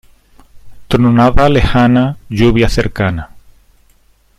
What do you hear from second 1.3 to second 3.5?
lejana, lluvia cercana.